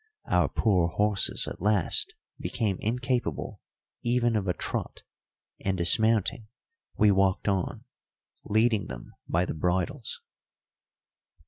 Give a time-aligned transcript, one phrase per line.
[0.25, 3.61] Our poor horses at last became incapable
[4.01, 5.03] even of a trot,
[5.63, 6.47] and, dismounting,
[6.97, 7.83] we walked on,
[8.43, 10.19] leading them by the bridles.